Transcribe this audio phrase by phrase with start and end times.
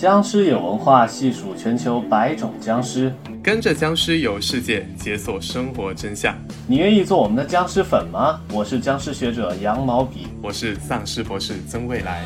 [0.00, 6.34] 僵尸有文化，细数全球百种僵尸，跟着僵尸游世界，解锁生活真相。
[6.66, 8.40] 你愿意做我们的僵尸粉吗？
[8.50, 12.24] 我是僵尸学者羊毛笔，我是丧尸博士曾未来。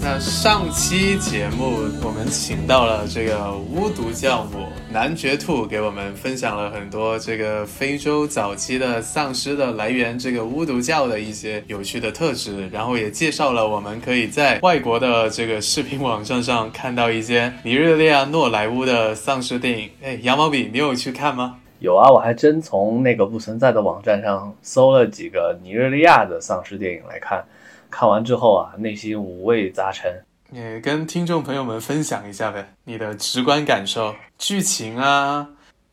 [0.00, 19.88] 那上期节目我们请到了这个巫毒教母男爵兔，给我们分享了很多这个非洲早期的丧尸的来源，这个巫毒教的一些有趣的特质，然后也介绍了我们可以在外国的这个视频网站上看到一些尼日利亚诺莱乌的丧尸电影。
[20.02, 21.56] 哎，羊毛笔，你有去看吗？
[21.78, 27.42] 有啊，我还真从那个不存在的网站上搜了几个尼日利亚的丧尸电影来看。
[27.90, 30.22] 看完之后啊，内心五味杂陈。
[30.52, 35.48] 也跟听众朋友们分享一下呗，你的直观感受，剧情啊，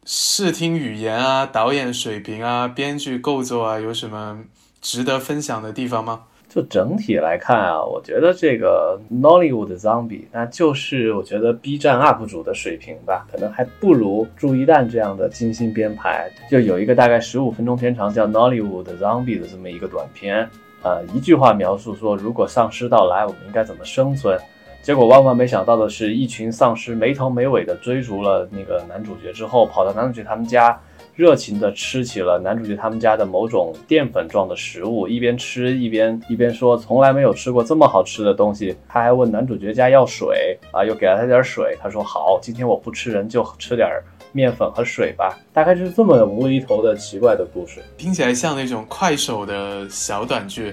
[0.05, 4.43] 视听语言啊，导演水平啊，编剧构作啊，有什么
[4.81, 6.23] 值得分享的地方吗？
[6.50, 16.28] 就整体来看啊，我觉得这个 Nollywood Zombie，那就是我觉得 B 站 UP 主的水平吧，可能还不如朱一蛋这样的精心编排。
[16.50, 20.50] 就有一个大概十五分钟片长叫 Nollywood Zombie 的这么一个短片。
[20.81, 24.39] 呃，一句话描述说，如果丧尸到来，我们应该怎么生存？
[24.81, 30.80] 结果万万没想到的是，一群丧尸没头没尾的追逐了那个男主角之后，跑到男主角他们家，
[31.16, 38.75] 热情的吃起了男主角他们家的某种淀粉状的食物，一边吃一边一边说，从来没有吃过这么好吃的东西。
[38.88, 41.77] 他还问男主角家要水啊，又给了他点水。
[41.81, 43.88] 他说好，今天我不吃人，就吃点。
[44.31, 50.72] 面粉和水吧， 大概就是这么无厘头的奇怪的故事，听起来像那种快手的小短剧，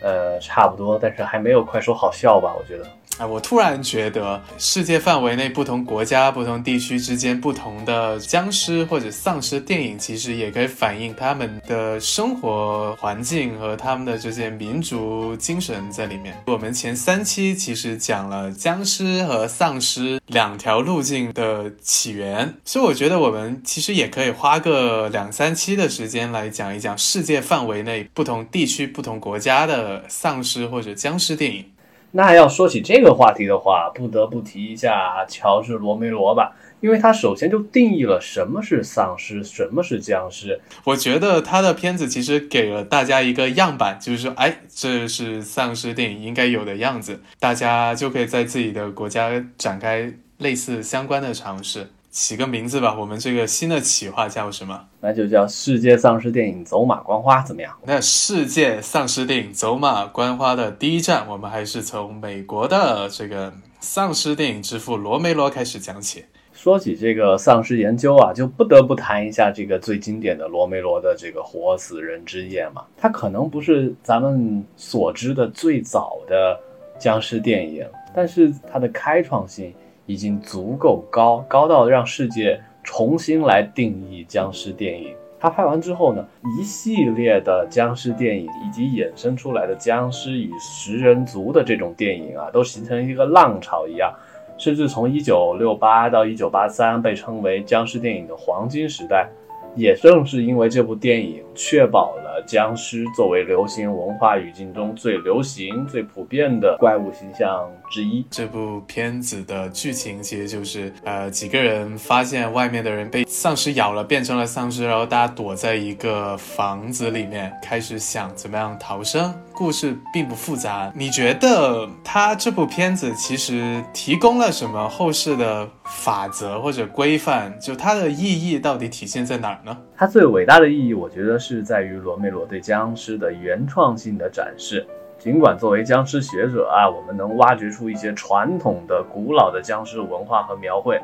[0.00, 2.54] 呃，差不多，但是还没有快手好笑吧？
[2.54, 2.86] 我觉得。
[3.18, 16.36] 哎，我突然觉得，世界范围内不同国家、不同地区之间不同的僵尸或者丧尸电影，其实也可以反映他们的生活环境和他们的这些民族精神在里面。
[16.46, 31.64] 我们前三期其实讲了僵尸和丧尸两条路径的起源，所以我觉得我们其实也可以花个两三期的时间来讲一讲世界范围内不同地区、不同国家的丧尸或者僵尸电影。
[32.12, 40.60] 那要说起这个话题的话，不得不提一下乔治·罗梅罗吧，因为他首先就定义了什么是丧尸，什么是僵尸。
[40.84, 51.88] 我觉得他的片子其实给了大家一个样板，就是说，哎，这是丧尸电影应该有的样子，大家就可以在自己的国家展开类似相关的尝试。
[52.16, 54.86] 起个名字吧，我们这个新的企划叫什么？
[55.00, 57.70] 那就叫世界丧尸电影走马观花，怎么样？
[57.84, 66.24] 那世界丧尸电影走马观花的第一站，我们还是从美国的这个丧尸电影之父罗梅罗开始讲起。
[66.54, 72.82] 说起这个丧尸研究啊，就不得不谈一下这个最经典的罗梅罗的这个《活死人之夜》嘛。
[72.96, 76.58] 它可能不是咱们所知的最早的
[76.98, 79.74] 僵尸电影，但是它的开创性。
[80.06, 85.14] 已经足够高，高到让世界重新来定义僵尸电影。
[85.38, 86.26] 他拍完之后呢，
[86.58, 94.12] 一系列的僵尸电影以及衍生出来的僵尸与食人族的这种电影啊，都形成一个浪潮一样，
[94.56, 99.28] 甚至从一九六八到一九八三被称为僵尸电影的黄金时代。
[99.76, 108.24] 也正是因为这部电影确保了僵尸作为流行文化语境中最流行、最普遍的怪物形象之一。
[108.30, 119.32] 这部片子的剧情其实就是，呃，几个人发现外面的人被丧尸咬了，变成了丧尸，然后大家躲在一个房子里面，开始想怎么样逃生。
[119.56, 127.58] 故事并不复杂，你觉得他这部片子其实提供了什么后世的法则或者规范？
[127.58, 129.74] 就它的意义到底体现在哪儿呢？
[129.96, 134.86] 它最伟大的意义，我觉得是在于罗梅罗对僵尸的原创性的展示。
[135.18, 141.00] 尽管作为僵尸学者啊，我们能挖掘出一些传统的、古老的僵尸文化和描绘。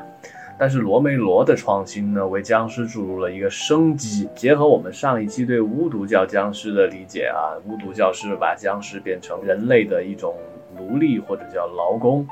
[0.63, 4.29] 但是罗梅罗的创新呢，为僵尸注入了一个生机。
[4.33, 10.37] 结合我们上一期对巫毒教僵尸的理解啊，巫毒教是把僵尸变成人类的一种
[10.77, 12.25] 奴隶或者叫劳工。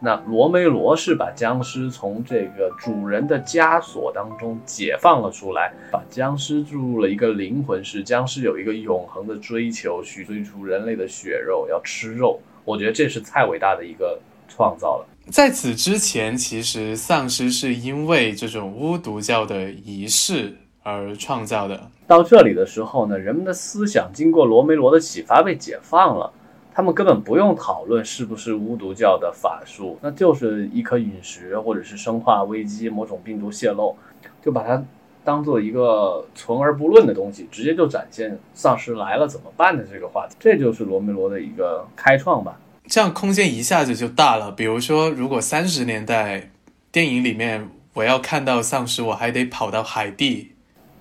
[0.00, 12.40] 那罗梅罗是把僵尸从这个主人的枷锁当中解放了出来，把僵尸注入了一个灵魂，是僵尸有一个永恒的追求，去追逐人类的血肉，要吃肉。
[12.64, 15.06] 我觉得这是太伟大的一个创造了。
[15.30, 21.90] 在此之前，其实丧尸是因为这种巫毒教的仪式而创造的。
[22.06, 26.30] 到这里的时候呢，人们的思想经过罗梅罗的启发被解放了，
[26.74, 33.96] 他们根本不用讨论是不是巫毒教的法术，那就是一颗陨石或者是生化危机、某种病毒泄露，
[34.42, 34.84] 就把它
[35.24, 42.60] 当做一个存而不论的东西，直接就展现丧尸来了怎么办的这个话题，这就是罗梅罗的一个开创吧。
[42.86, 44.50] 这样空间一下子就大了。
[44.50, 46.50] 比如说，如果三十年代
[46.92, 50.52] 电影里面我要看到丧尸，我还得跑到海地，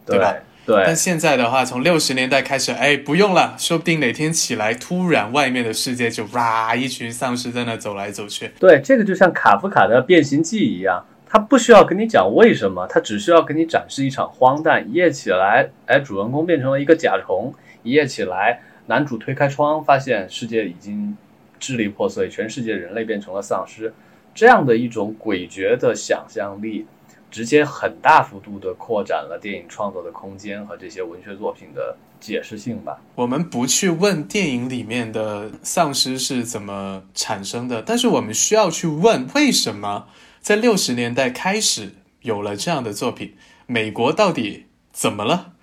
[0.06, 0.34] 对吧？
[0.66, 0.84] 对。
[0.86, 8.52] 但现在的话，从六十年代开始，哎，不用了，说不定哪天起来，突然外面的世界就哇，一群丧尸在那走来走去。
[8.60, 11.06] 对，这个就像卡夫卡的《变形记》一样。
[11.26, 14.88] 他不需要跟你讲为什么，他只需要给你展示一场荒诞。
[14.88, 17.52] 一夜起来，哎，主人公变成了一个甲虫。
[17.82, 21.18] 一夜起来，男主推开窗，发现世界已经
[21.64, 23.94] 支离破碎，全世界人类变成了丧尸。
[24.36, 26.86] 这样的一种诡谲的想象力，
[27.32, 33.00] 直接很大幅度的扩展了电影创作的空间和这些文学作品的解释性吧。
[33.16, 40.08] 我们不去问电影里面的丧尸是怎么产生的，但是我们需要去问为什么。
[40.42, 43.34] 在六十年代开始有了这样的作品，
[43.66, 45.54] 美国到底怎么了？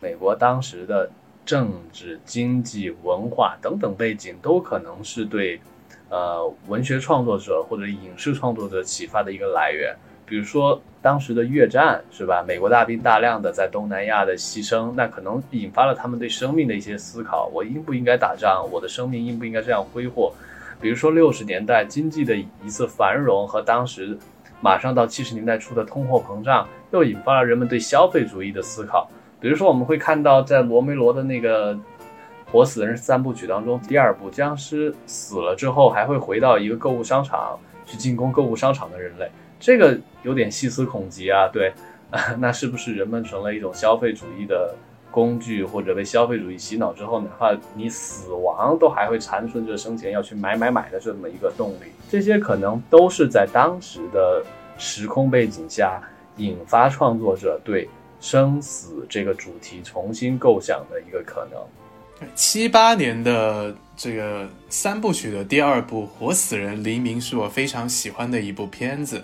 [0.00, 1.10] 美国当时的
[1.44, 5.60] 政治、经济、文化等等背景都可能是对，
[6.08, 9.94] 呃，文学创作者或者影视创作者启发的一个来源。
[10.26, 12.42] 比如说当时的越战，是吧？
[12.42, 18.66] 美国大兵大量的在东南亚的牺牲，那可能引发了他们对生命的一些思考：我应不应该打仗？
[18.72, 20.32] 我的生命应不应该这样挥霍？
[20.80, 24.18] 比如说六十年代经济的一次繁荣和当时
[24.62, 29.10] 马上到七十年代初的通货膨胀，又引发了人们对消费主义的思考。
[29.44, 31.74] 比如说，我们会看到在罗梅罗的那个
[32.50, 39.30] 《活死人》三部曲当中，第二部僵尸死了之后，还会回到一个购物商场去进攻购物商场的人类，
[39.60, 41.46] 这个有点细思恐极啊。
[41.52, 41.74] 对，
[42.40, 44.74] 那是不是人们成了一种消费主义的？
[45.10, 51.92] 工具或者被消费主义洗脑之后，哪怕你死亡，都还会残存着生前要去买买买的这么一个动力。
[52.10, 54.42] 这些可能都是在当时的
[54.76, 56.02] 时空背景下，
[56.38, 57.88] 引发创作者对
[58.24, 61.60] 生死这个主题重新构想的一个可能。
[62.34, 69.22] 七八年的这个三部曲的第二部《活死人黎明》是我非常喜欢的一部片子。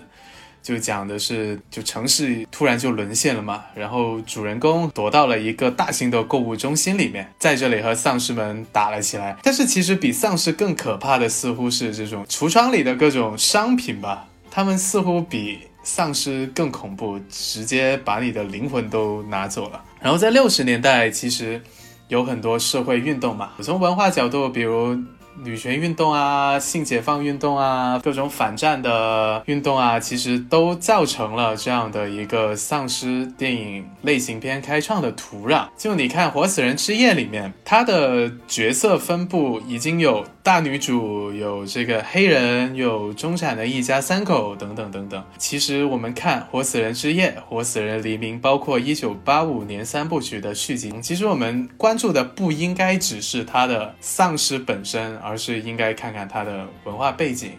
[0.61, 9.35] 就讲的是，就城市突然就沦陷了嘛，然后主人公躲到了一个大型的购物中心里面，在这里和丧尸们打了起来。
[9.41, 19.83] 但是其实比丧尸更可怕的，似乎是这种橱窗里的各种商品吧，他们似乎比丧尸更恐怖，直接把你的灵魂都拿走了。
[19.99, 21.61] 然后在六十年代，其实
[22.07, 24.97] 有很多社会运动嘛，从文化角度，比如。
[25.43, 35.67] 女权运动啊，性解放运动啊，各种反战的运动啊，其实都造成了这样的一个丧尸电影类型片开创的土壤。
[35.77, 45.23] 就你看《活死人之夜》里面，它的角色分布已经有大女主，有这个黑人，有中产的一家三口等等等等。
[45.37, 55.17] 其实我们看《活死人之夜》《活死人黎明》，包括一九八五年三部曲的续集，其实我们关注的不应该只是它的丧尸本身。
[55.23, 57.51] 而而是应该看看它的文化背景。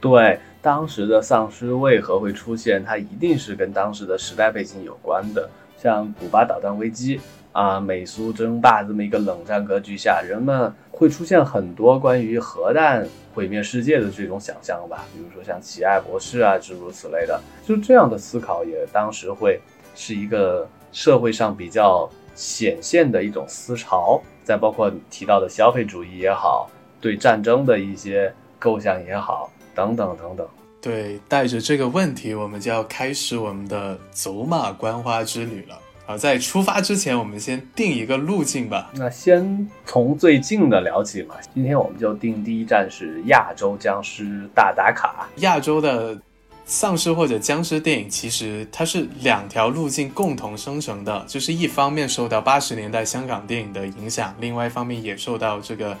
[0.00, 5.50] 对，当时的丧尸为何会出现，它一定是跟当时的时代背景有关的。
[5.76, 7.20] 像古巴导弹危机
[7.50, 15.04] 啊，美苏争霸这么一个冷战格局下，人们会出现很多关于核弹毁灭世界的这种想象吧。
[15.12, 19.60] 比如说像奇爱博士啊，诸如此类的，就这样的思考也当时会
[19.96, 24.22] 是一个社会上比较显现的一种思潮。
[24.44, 26.70] 再包括提到的消费主义也好。
[27.06, 30.44] 对战争的一些构想也好，等等等等。
[30.82, 35.78] 对，带着这个问题，我们就要开始我们的走马观花之旅了。
[36.04, 38.90] 好，在出发之前，我们先定一个路径吧。
[38.94, 41.36] 那先从最近的聊起嘛。
[41.54, 45.28] 今天我们就定第一站是亚洲僵尸大打卡。
[45.36, 46.20] 亚洲的
[46.64, 55.96] 丧尸或者僵尸电影，其实它是两条路径共同生成的，就是一方面受到八十年代香港电影的影响，另外一方面也受到这个。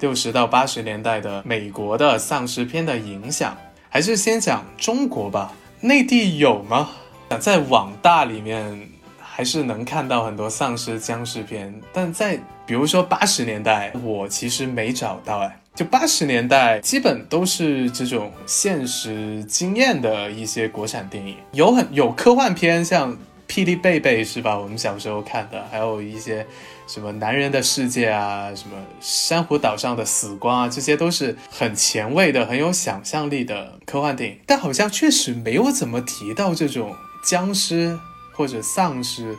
[0.00, 3.56] 六十到八十年代的美国的丧尸片的影响，
[3.88, 5.52] 还是先讲中国吧。
[5.80, 6.90] 内地有吗？
[7.38, 15.38] 在网大里面还是能看到很多丧尸僵尸片，但在比如说八十年代，我其实没找到。
[15.40, 23.16] 哎，就八十年代基本都是这种现实经验的一些国产电影，有很有科幻片，像。
[23.46, 24.58] 霹雳贝贝是吧？
[24.58, 26.44] 我们小时候看的，还有一些
[26.86, 34.38] 什么男人的世界啊，什么珊瑚岛上的死光啊，这些都是很前卫的、很有想象力的科幻电影。
[34.46, 37.98] 但好像确实没有怎么提到这种僵尸
[38.32, 39.36] 或者丧尸。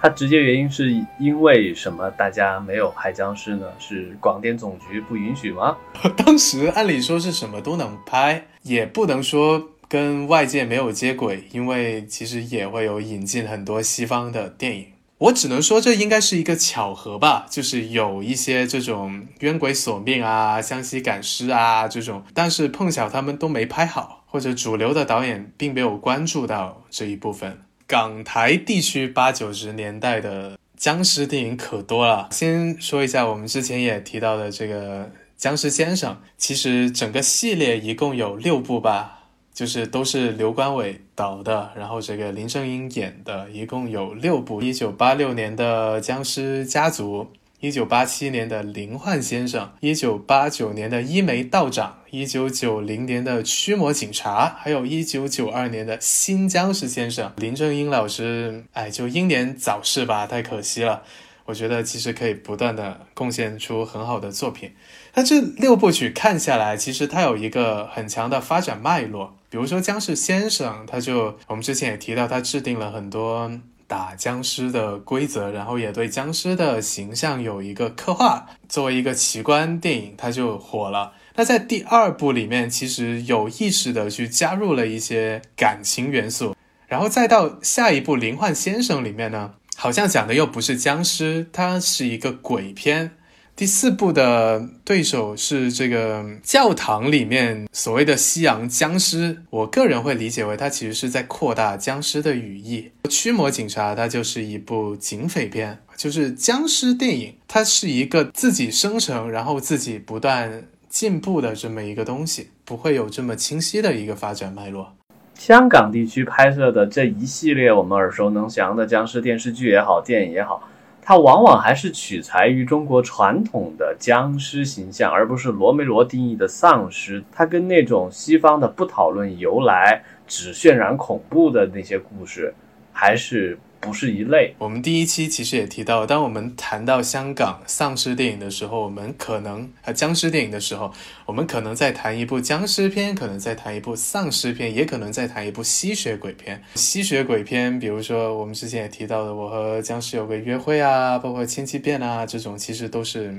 [0.00, 2.10] 它直接原因是因为什么？
[2.10, 3.66] 大家没有拍僵尸呢？
[3.78, 5.76] 是广电总局不允许吗？
[6.16, 9.70] 当时按理说是什么都能拍，也不能说。
[9.86, 14.86] 跟外界没有接轨，因为其实也会有引进很多西方的电影。
[15.24, 27.62] 我只能说这应该是一个巧合吧，就是有一些这种冤鬼索命啊、湘西赶尸啊这种，但是碰巧他们都没拍好，或者主流的导演并没有关注到这一部分。
[27.86, 35.10] 港台地区八九十年代的僵尸电影可多了，先说一下我们之前也提到的这个。
[35.36, 39.23] 僵尸先生其实整个系列一共有六部吧，
[39.54, 44.60] 就是都是刘关伟导的，然后这个林正英演的，一共有六部。
[44.60, 47.22] 一九八六年的《僵尸家族》，
[47.60, 57.32] 一九八七年的《灵幻先生》，一九八九年的《一眉道长》，一九九零年的《驱魔警察》，还有一九九二年的新僵尸先生。
[57.36, 61.04] 林正英老师，哎，就英年早逝吧，太可惜了。
[61.46, 64.72] 我觉得其实可以不断的贡献出很好的作品。
[65.14, 69.36] 那这六部曲看下来，其实它有一个很强的发展脉络。
[69.54, 73.48] 比如说僵尸先生，他就我们之前也提到，他制定了很多
[73.86, 78.48] 打僵尸的规则，然后也对僵尸的形象有一个刻画。
[78.68, 81.12] 作为一个奇观电影，他就火了。
[81.36, 86.56] 那在第二部里面，其实有意识的去加入了一些感情元素，
[86.88, 93.12] 然后再到下一部《灵幻先生》里面呢，好像讲的又不是僵尸，它是一个鬼片。
[93.56, 102.90] 第四部的对手是这个教堂里面所谓的西洋僵尸，我个人会理解为它其实是在扩大僵尸的语义。
[103.08, 114.96] 驱魔警察它就是一部警匪片，就是僵尸电影，它是一个自己生成，然后自己不断进步的这么一个东西，不会有这么清晰的一个发展脉络。
[115.38, 120.68] 香港地区拍摄的这一系列我们耳熟能详的僵尸电视剧也好，电影也好。
[121.04, 127.22] 它往往还是取材于中国传统的僵尸形象，而不是罗梅罗定义的丧尸。
[127.30, 132.54] 它跟那种西方的不讨论由来、只渲染恐怖的那些故事，
[132.92, 133.58] 还是。
[133.84, 134.54] 不是一类。
[134.58, 140.92] 我们第一期其实也提到，当我们谈到香港丧尸电影的时候，我们可能呃僵尸电影的时候，
[141.26, 146.62] 我们可能在谈一部僵尸片，可能在谈一部丧尸片，也可能在谈一部吸血鬼片。
[146.74, 153.38] 吸血鬼片，比如说我们之前也提到的《我和僵尸有个约会》啊，包括《千机变》啊，这种其实都是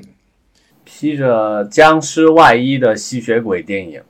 [0.84, 4.02] 披着僵尸外衣的吸血鬼电影。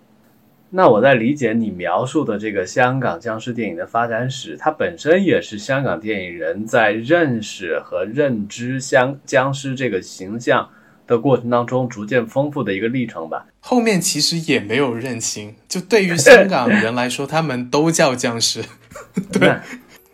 [0.71, 10.69] 那我在理解你描述的这个香港僵尸电影的发展史，它本身也是香港电影人在认识和认知香僵尸这个形象
[11.07, 13.45] 的过程当中逐渐丰富的一个历程吧。
[13.61, 18.61] 后面其实也没有认清，就对于 香港人来说，他们都叫僵尸，
[19.31, 19.55] 对。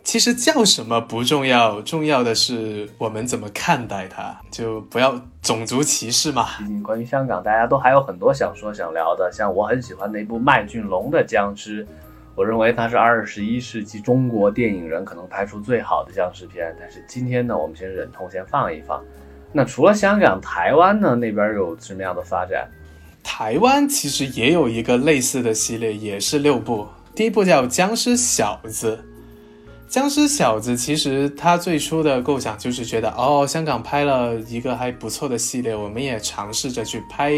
[0.03, 6.48] 其实叫什么不重要，重要的是我们怎么看待它，就不要种族歧视嘛。
[6.58, 9.31] 毕竟关于香港，大家都还有很多想说想聊的。
[9.31, 11.88] 像我很喜欢那部麦浚龙的僵尸，
[12.36, 16.75] 我认为它是二十一世纪中国电影人可能拍出最好的僵尸片。
[16.79, 19.01] 但是今天呢，我们先忍痛先放一放。
[19.53, 22.67] 那除了香港，台湾呢那边有什么样的发展？
[23.24, 26.88] 台湾其实也有一个类似的系列，也是六部。
[27.13, 28.98] 第一部叫《僵尸小子》。
[29.91, 37.29] 僵尸小子其实他最初的构想就是觉得，哦，香港拍了一个还不错的系列，我们也尝试着去拍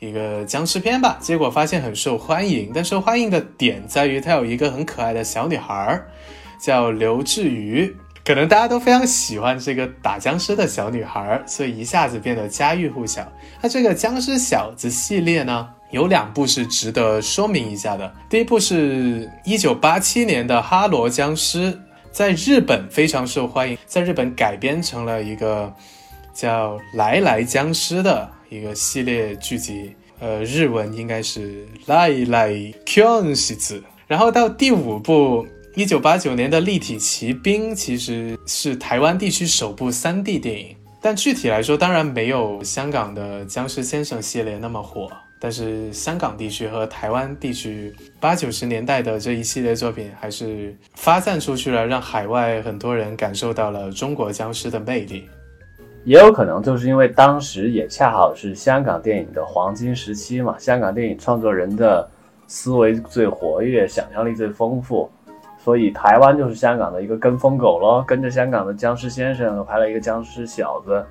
[0.00, 1.16] 一个僵尸片吧。
[1.20, 6.02] 结果发现很受欢迎，但受欢迎的点在于它有一个很可爱的小女孩，
[6.60, 13.24] 叫刘志瑜，可能大家都非常喜欢这个打僵尸的小女孩，所以一下子变得家喻户晓。
[13.62, 15.68] 那这个僵尸小子系列呢？
[15.90, 18.12] 有两部是值得说明一下的。
[18.28, 21.72] 第一部是一九八七年的《哈罗僵尸》，
[22.10, 25.72] 在日本非常受欢迎，在日本改编成了一个
[26.34, 32.50] 叫《来来僵尸》的一个系列剧集，呃，日文应该是《来来
[32.84, 33.80] Kyun 西子》。
[34.06, 45.10] 然后到第五部，一九八九年的《立体骑兵》，其实是台湾地区首部三 D 电影，但具体来说，当然没有香港的《僵尸先生》系列那么火。
[45.40, 55.28] 但是香港地区和台湾地区八九十年代的这一系列作品还是发散出去了，让海外很多人感受到了中国僵尸的魅力。
[56.04, 62.08] 也有可能就是因为当时也恰好是香港电影的黄金时期嘛，香港电影创作人的
[62.46, 65.10] 思维最活跃，想象力最丰富，
[65.62, 71.04] 所以台湾就是香港的一个跟风狗咯，跟着香港的僵尸先生拍了一个僵尸小子，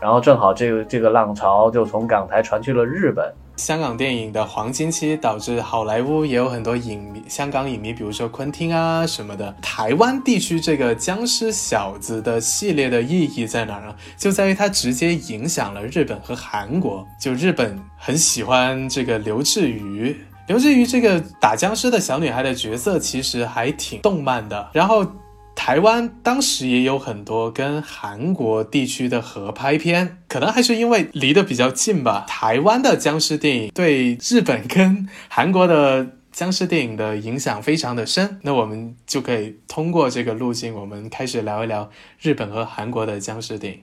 [0.00, 3.32] 然后正好这个这个浪潮就从港台传去了日本。
[3.56, 9.54] 香港电影的黄金期导致好莱坞也有很多影迷，香港影迷，比如说昆汀啊什么的。
[9.60, 13.94] 台湾地区这个僵尸小子的系列的意义在哪儿呢？
[14.16, 17.06] 就在于它直接影响了日本和韩国。
[17.20, 20.16] 就日本很喜欢这个刘志宇，
[20.48, 24.70] 刘志宇这个打僵尸的小女孩的角色，其实还挺动漫的。
[24.72, 25.06] 然后
[25.54, 32.24] 台湾当时也有很多跟韩国地区的合拍片，可能还是因为离得比较近吧。
[32.26, 38.38] 台湾的僵尸电影对日本跟韩国的僵尸电影的影响非常的深。
[38.42, 41.88] 那我们就可以通过这个路径，我们开始聊一聊
[42.20, 43.80] 日本和韩国的僵尸电影。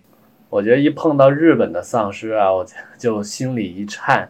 [0.49, 2.65] 我觉得一碰到日本的丧尸啊，我
[2.97, 4.29] 就心里一颤。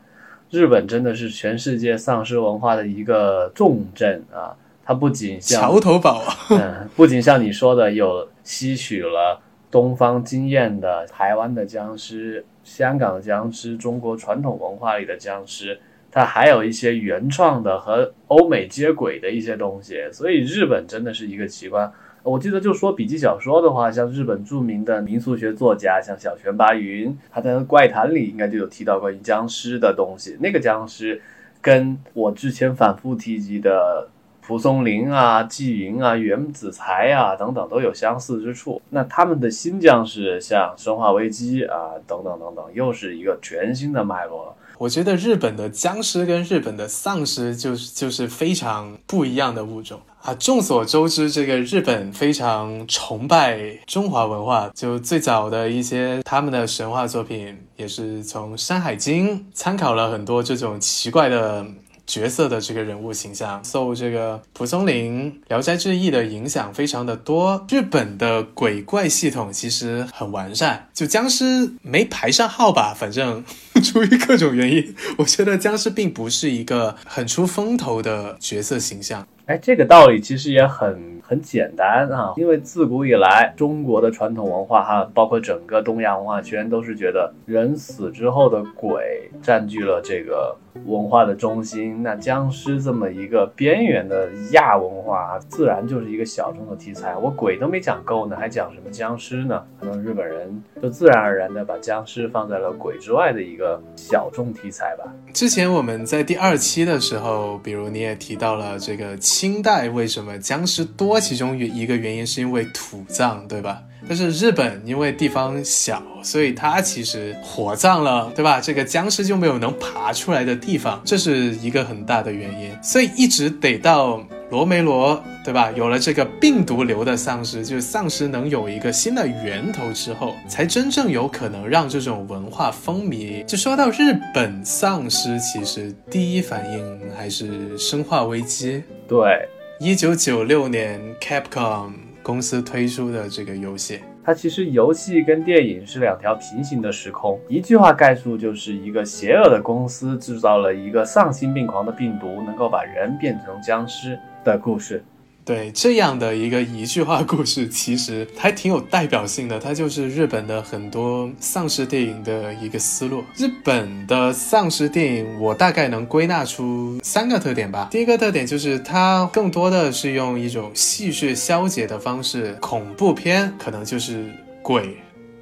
[0.51, 4.53] 日本真的是全世界丧尸文化的一个重镇啊！
[4.89, 15.79] 它不仅像桥头堡， 嗯，不仅像你说的有吸取了东方经验的台湾的僵尸、香港的僵尸、中国传统文化里的僵尸，
[16.11, 20.01] 它还有一些原创的和欧美接轨的一些东西。
[20.11, 21.93] 所以日本真的是一个奇观。
[22.23, 30.35] 我记得就说笔记小说的话，像日本著名的民俗学作家，像小泉八云，他在《怪谈》里应该就有提到关于僵尸的东西。
[30.39, 31.21] 那个僵尸
[31.61, 34.09] 跟我之前反复提及的
[34.49, 38.81] 蒲松龄啊、纪云啊、原子才啊等等都有相似之处。
[38.89, 44.55] 那他们的新僵尸，像《生化危机》啊等等等等，又是一个全新的脉络了。
[44.79, 50.33] 我觉得日本的僵尸跟日本的丧尸就是就是非常不一样的物种啊！
[50.33, 61.63] 众所周知，这个日本非常崇拜中华文化，就最早的一些他们的神话作品也是从《山海经》参考了很多这种奇怪的。
[62.09, 67.63] 角色的这个人物形象受这个蒲松龄《聊斋志异》的影响非常的多。
[67.69, 73.45] 日本的鬼怪系统其实很完善，就僵尸没排上号吧，反正
[73.83, 79.27] 出于各种原因，我觉得僵尸并不是一个很出风头的角色形象。
[79.45, 90.57] 哎，这个道理其实也很很简单啊，因为自古以来中国的传统文化哈，包括整个东亚文化圈，都是觉得人死之后的鬼占据了这个
[90.87, 92.01] 文化的中心。
[92.01, 97.15] 那僵尸这么一个边缘的亚文化，自然就是一个小众的题材。
[97.15, 99.61] 我鬼都没讲够呢，还讲什么僵尸呢？
[99.79, 105.05] 可能日本人就自然而然的把僵尸放在了鬼之外的一个小众题材吧。
[105.31, 109.15] 之前我们在第二期的时候，比如你也提到了这个。
[109.19, 111.18] 清代为什么僵尸多？
[111.19, 113.81] 其中一个原因是因为土葬，对吧？
[114.07, 118.61] 但是日本因为地方小，所以它其实火葬了，对吧？
[118.61, 122.71] 这个僵尸就没有能爬出来的地方，这是一个很大的原因。
[122.81, 125.69] 所以一直得到罗梅罗，对吧？
[125.75, 133.43] 有了这个病毒流的丧尸，就是丧尸能有一个新的源头之后，才真正有可能让这种文化风靡。
[133.43, 138.77] 就说到日本丧尸，其实第一反应还是《生化危机》。
[139.09, 139.47] 对，
[139.81, 147.39] 一九九六年 Capcom 公司推出的这个游戏，它其实游戏跟电影是两条平行的时空。
[147.47, 155.01] 一句话概述，就是一个邪恶的公司制造了一个丧心病狂的病毒，能够把人变成僵尸的故事。
[155.49, 159.57] 对这样的一个一句话故事，其实还挺有代表性的。
[159.57, 163.23] 它就是日本的很多丧尸电影的一个思路。
[163.35, 167.87] 日本的丧尸电影，我大概能归纳出三个特点吧。
[167.89, 174.31] 第一个特点就是它更多的是用一种戏谑消解的方式，恐怖片可能就是
[174.61, 174.97] 鬼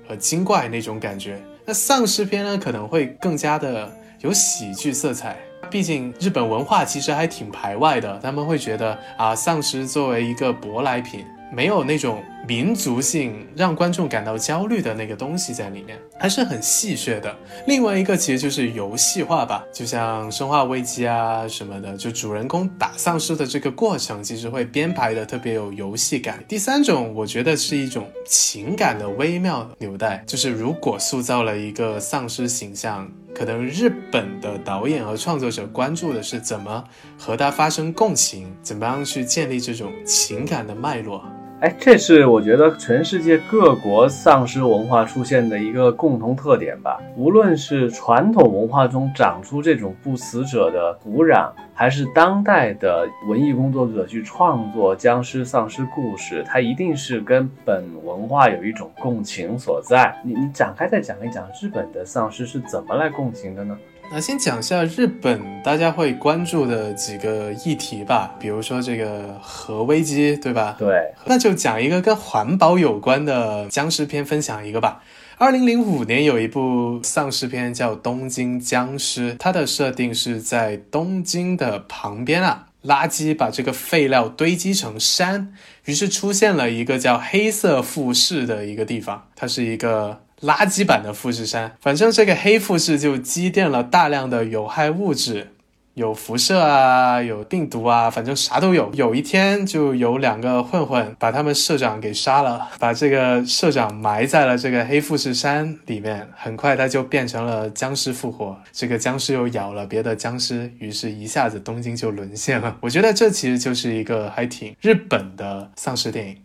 [0.07, 5.37] 和精怪那种感觉，那丧尸片呢可能会更加的有喜剧色彩。
[5.69, 17.35] 毕竟日本文化其实还挺排外的，他们会觉得啊，丧尸作为一个舶来品，没有那种民族性让观众感到焦虑的那个东西在里面，还是很戏谑的。
[17.67, 26.43] 另外一个其实就是游戏化吧，就像《生化危机》啊什么的，就主人公打丧尸的这个过程，其实会编排的特别有游戏感。
[26.47, 33.09] 第三种，我觉得是一种情感的微妙纽带，就是如果塑造了一个丧尸形象。
[33.37, 36.83] 可能日本的导演和创作者关注的是怎么
[37.19, 41.23] 和他发生共情，怎么样去建立这种情感的脉络。
[41.59, 47.01] 哎，这是我觉得全世界各国丧尸文化出现的一个共同特点吧。
[47.15, 60.15] 无论是传统文化中长出这种不死者的土壤，还是当代的文艺工作者去创作僵尸丧尸故事，它一定是跟本文化有一种共情所在。
[60.23, 63.75] 你你展开再讲一讲日本的丧尸是怎么来共情的呢？
[64.09, 70.75] 那先讲一下日本大家会关注的几个议题吧，比如说这个核危机，对吧？
[70.79, 75.03] 对，那就讲一个跟环保有关的僵尸片，分享一个吧。
[75.37, 85.53] 二零零五年有一部丧尸片叫《东京僵尸》，它的设定是在东京的旁边啊，垃圾把这个废料堆积成山，
[85.85, 90.21] 于是出现了一个叫黑色富士的一个地方，它是一个。
[90.41, 95.53] 垃圾版的富士山，反正这个黑富士就积淀了大量的有害物质，
[95.95, 98.91] 有辐射啊，有病毒啊，反正啥都有。
[98.93, 106.29] 有一天就有两个混混把他们社长给杀了，把这个社长埋在了这个黑富士山里面。
[106.35, 112.77] 很快他就变成了僵尸复活，这个僵尸又咬了别的僵尸，于是一下子东京就沦陷了。
[112.81, 116.37] 我觉得这其实就是一个还挺日本的丧尸电影。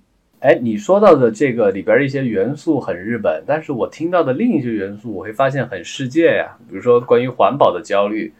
[0.42, 6.58] 哎，你说到的这个里边的一些元素很日本，但是我听到的另一些元素，我会发现很世界呀。
[6.68, 8.34] 比如说关于环保的焦虑，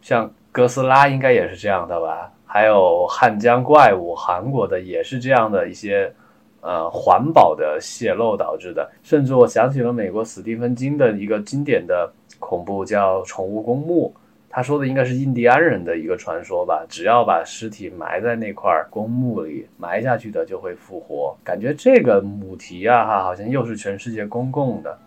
[0.00, 2.30] 像哥斯拉应该也是这样的吧？
[2.46, 6.14] 还有汉江怪物，韩国的也是这样的一些
[6.60, 8.88] 呃环保的泄漏导致的。
[9.02, 14.14] 甚至我想起了美国史蒂芬金的一个经典的恐怖叫《宠物公墓》。
[14.58, 21.38] 他说的应该是印第安人的一个传说吧，只要把尸体埋在那块公墓里，埋下去的就会复活。
[21.44, 24.98] 感觉这个母题啊，哈，好像又是全世界公共的。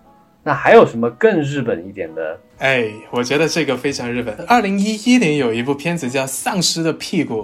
[0.42, 2.40] 那还有什么更日本一点的？
[2.60, 4.34] 哎，我觉得这个非常日本。
[4.48, 7.44] 二零一一年有一部片子叫《丧尸的屁股》。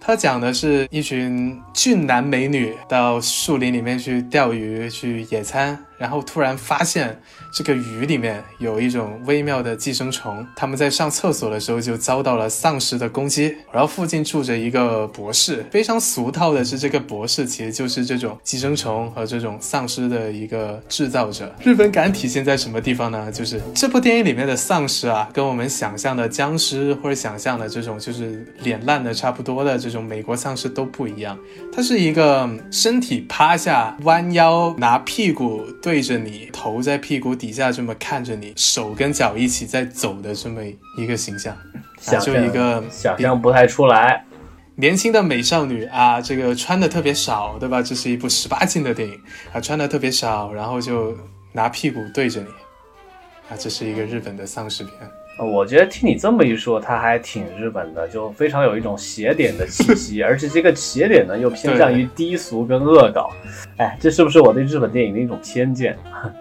[0.00, 7.18] 它讲的是一群俊男美女到树林里面去钓鱼、去野餐，然后突然发现
[7.52, 10.46] 这个鱼里面有一种微妙的寄生虫。
[10.54, 13.56] 他们在上厕所的时候就遭到了丧尸的攻击。
[13.72, 21.50] 然后附近住着一个博士，非常俗套的是，这个博士其实就是这种寄生虫和这种丧尸的一个制造者。
[21.62, 23.32] 日本感体现在什么地方呢？
[23.32, 29.94] 就是这部电影里面的丧尸啊，跟我们想象的僵尸或者想象的这种就是脸烂的差不多的这。
[29.94, 31.38] 种美国丧尸都不一样，
[31.72, 40.62] 它是一个身体趴下、弯腰、拿屁股对着你，头在屁股底下这么看着你，手跟脚一起在走的这么
[40.96, 41.54] 一个形象，
[42.22, 44.24] 就一个想象不太出来。
[44.76, 47.82] 年轻的美少女啊，这个穿的特别少，对吧？
[47.82, 49.20] 这是一部十八禁的电影
[49.52, 51.14] 啊，穿的特别少，然后就
[51.52, 52.46] 拿屁股对着你
[53.50, 54.94] 啊，这是一个日本的丧尸片。
[55.36, 63.30] 我觉得听你这么一说，它还挺日本的，就非常有一种邪点的气息， 而且这个邪点呢又偏向于低俗跟恶搞。
[63.76, 65.98] 哎，这是不是我对日本电影的一种偏见？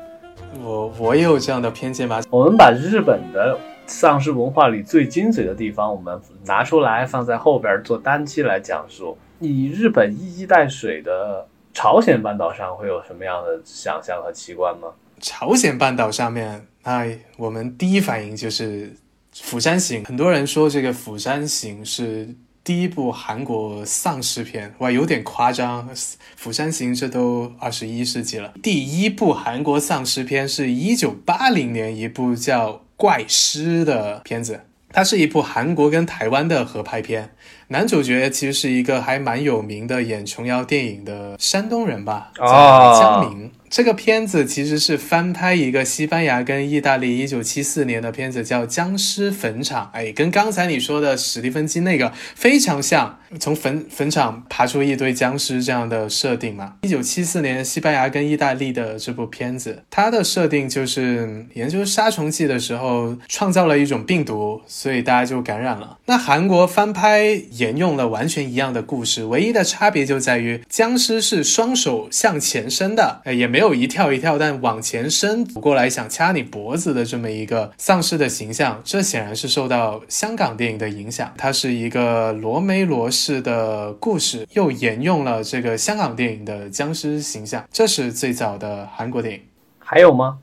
[0.64, 2.22] 我我也有这样的偏见吧？
[2.30, 9.18] 我们把日本的丧尸文化里最精髓的地方，我们拿出来放在后边做单期来讲述。
[9.40, 14.90] 以日本一衣带水的朝鲜半岛上会有什么样的想象和奇观吗？
[15.20, 16.68] 朝鲜半岛上面。
[16.84, 18.90] 那我们第一反应就是
[19.32, 25.90] 《釜山行》，很多人说这个《釜山行》是第一部韩国丧尸片，哇，有点夸张，
[26.36, 28.54] 《釜山行》这都二十一世纪了。
[28.62, 37.34] 第一部韩国丧尸片是一九八零年一部叫《怪尸》的片子，它是一部韩国跟台湾的合拍片，
[37.70, 43.52] 男主角其实是一个还蛮有名的演琼瑶电影的山东人吧，叫姜明。
[43.74, 49.86] 这个片子其实是翻拍一个西班牙跟意大利一九七四年的片子，叫《僵尸坟场》。
[49.94, 56.76] 哎，跟刚才你说的史蒂芬金那个非常像，从坟坟场爬出一堆僵尸这样的设定嘛。
[56.84, 65.98] 一九七四年西班牙跟意大利的这部片子，它的设定就是研究杀虫剂的时候创造了一种病毒，所以大家就感染了。
[66.06, 73.63] 那韩国翻拍沿用了完全一样的故事，唯一的差别就在于僵尸是双手向前伸的，哎，也没有。
[73.64, 81.34] 有一跳一跳，但往前伸过来想掐你脖子的这么一个丧尸的形象，这显然是受到香港电影的影响。
[81.38, 87.64] 它是一个罗梅罗式的故事，又沿用了这个香港电影的僵尸形象。
[87.72, 89.42] 这是最早的韩国电影，
[89.80, 90.40] 还有吗？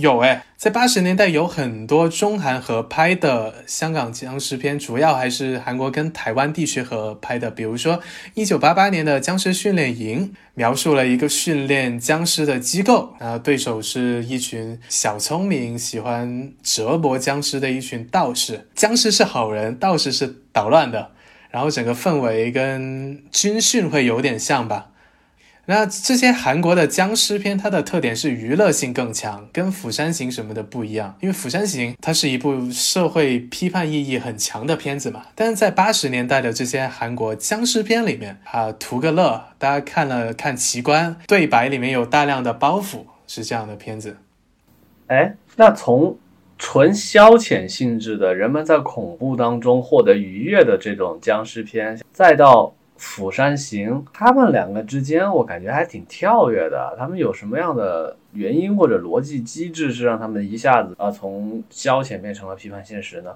[0.00, 7.50] 有哎，在八十年代有很多中韩合拍的香港僵尸片，主要还是韩国跟台湾地区合拍的。
[7.50, 8.00] 比如说，
[8.34, 18.68] 一九八八年的《僵尸训练营》，描述了一个训练僵尸的机构，啊对手是一群小聪明、喜欢折磨僵尸的一群道士。
[18.74, 21.10] 僵尸是好人，道士是捣乱的，
[21.50, 24.86] 然后整个氛围跟军训会有点像吧。
[25.70, 31.16] 那这些韩国的僵尸片，它的特点是娱乐性更强，跟《釜山行》什么的不一样。
[31.20, 35.22] 因为《釜山行》它是一部社会批判意义很强的片子嘛。
[35.36, 44.16] 但是在八十年代的这些韩国僵尸片里面啊，图个乐，大家看了看奇观，对白里面有大量的包袱，是这样的片子。
[45.06, 46.18] 哎，那从
[46.58, 52.74] 纯消遣性质的人们在恐怖当中获得愉悦的这种僵尸片，再到。
[53.00, 56.94] 《釜山行》，他们两个之间，我感觉还挺跳跃的。
[56.98, 63.30] 他们有什么样的原因或者逻辑机制，是让他们一下子啊从消遣变成了批判现实呢？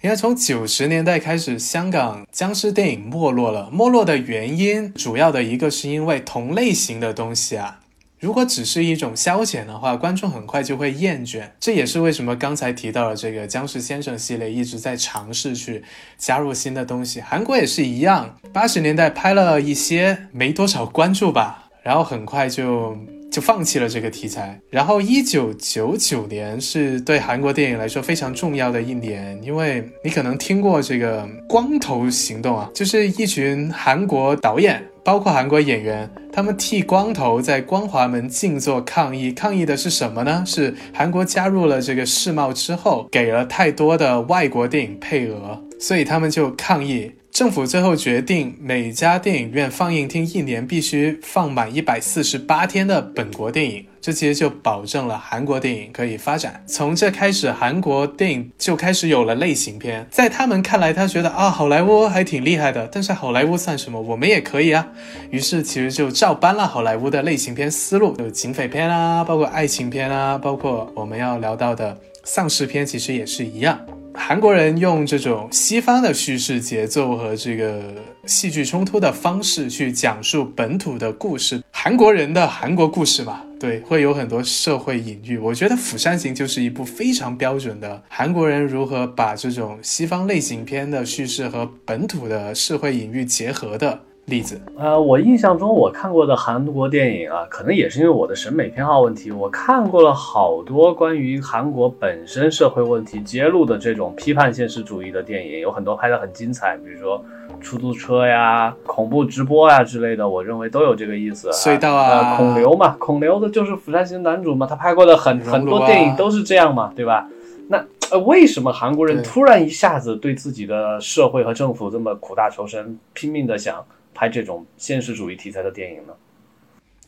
[0.00, 3.70] 因为从九十年代开始，香港僵尸电影没落了。
[3.70, 7.80] 没落的原因，主要的一个是因为同类型的东西啊。
[8.20, 11.42] 如果只是一种消遣的话，观众很快就会厌倦。
[11.58, 15.82] 这也是为什么刚才提到了这个僵尸先生系列一直在尝试去
[16.18, 17.20] 加入新的东西。
[17.20, 22.96] 韩国也是一样，八十年代拍了一些，没多少关注吧，然后很快就。
[23.30, 24.60] 就放弃了这个题材。
[24.70, 39.32] 然后，一九九九年是对韩国电影来说非常重要的一年，因为你可能听过这个“光头行动”啊，就是一群韩国导演，包括韩国演员，他们剃光头在光华门静坐抗议。
[39.32, 40.42] 抗议的是什么呢？
[40.46, 47.12] 是韩国加入了这个世贸之后，给了太多的外国电影配额，所以他们就抗议。
[47.32, 56.62] 政府最后决定，每家电影院放映厅一年必须放满一百四十八天的本国电影，这其实就保证了韩国电影可以发展。
[56.66, 60.06] 从这开始，韩国电影就开始有了类型片。
[60.10, 64.00] 在他们看来，他觉得啊，好莱坞还挺厉害的，但是好莱坞算什么？
[64.00, 64.88] 我们也可以啊。
[65.30, 73.80] 于是，其实就照搬了好莱坞的类型片思路，有警匪片啊，包括爱情片啊，包括我们要聊到的丧尸片，其实也是一样。
[74.14, 77.82] 韩国人用这种西方的叙事节奏和这个
[78.26, 85.38] 戏剧冲突的方式去讲述本土的故事，韩国人的韩国故事嘛，对，会有很多社会隐喻。
[85.38, 94.00] 我觉得《釜山行》就是一部非常标准的韩国人如何把这种西方类型片的叙事和本土的社会隐喻结合的。
[94.30, 107.22] 例子，呃，我印象中我看过的韩国电影啊，可能也是因为我的审美偏好问题，我看过了好多关于韩国本身社会问题揭露的这种批判现实主义的电影，有很多拍得很精彩，比如说
[107.60, 111.50] 出租车呀、恐怖直播呀之类的，我认为都有这个意思。
[111.50, 117.28] 隧道啊，孔刘嘛，孔刘的就是釜山行男主嘛，他拍过的很很多电影都是这样嘛，对吧？
[117.68, 123.84] 那呃，为什么韩国人突然一下子对自己的社会和政府这么苦大仇深，拼命的想？
[124.20, 126.12] 拍这种现实主义题材的电影呢，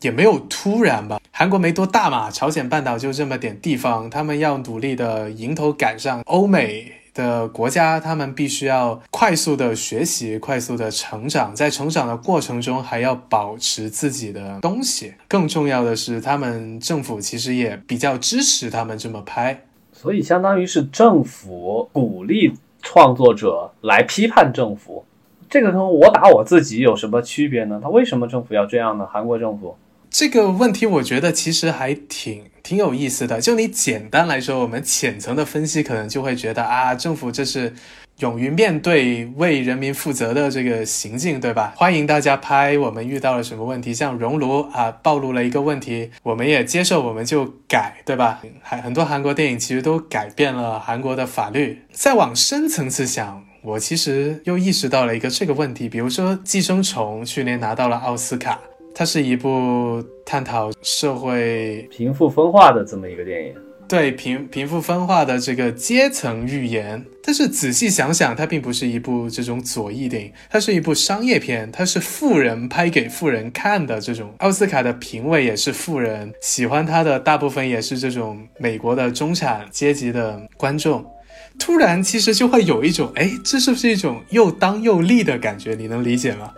[0.01, 1.21] 也没有突然吧。
[1.29, 15.13] 韩国没多大嘛，朝鲜半岛就这么点地方，他们要努力的迎头赶上欧美的国家，他们必须要快速的学习，快速的成长，在成长的过程中还要保持自己的东西。
[15.27, 25.05] 更重要的是，他们政府其实也比较支持他们这么拍，所以相当于是政府鼓励创作者来批判政府。
[25.53, 27.79] 这个跟我打我自己有什么区别呢？
[27.79, 29.05] 他为什么政府要这样呢？
[29.05, 29.77] 韩国政府
[30.09, 33.39] 这个问题，我觉得其实还挺挺有意思的。
[33.39, 37.71] 就你简单来说，我们浅层的分析，可能就会觉得啊，政府这是
[38.17, 41.71] 勇于面对、为人民负责的这个行径，对吧？
[41.75, 48.41] 欢迎大家拍我们遇到了什么问题，像熔炉啊，暴露了一个问题，我们也接受，我们就改，对吧？
[48.63, 51.83] 还很多韩国电影其实都改变了韩国的法律。
[51.91, 53.45] 再往深层次想。
[53.63, 58.59] 我其实又意识到了一个这个问题，比如说《寄生虫》去年拿到了奥斯卡，
[58.93, 63.55] 它是一部探讨社会贫富分化的这么一个电影，
[63.87, 67.01] 对贫贫富分化的这个阶层预言。
[67.25, 74.01] 但是仔细想想，它并不是一部这种左翼电影，它是一部商业片，它是富人拍给富人看的。
[74.01, 81.05] 这种奥斯卡的评委也是富人，喜欢它的大部分也是这种美国的中产阶级的观众。
[81.59, 85.75] 突然，其实就会有一种，哎，这是不是一种又当又立的感觉？
[85.75, 86.51] 你能理解吗？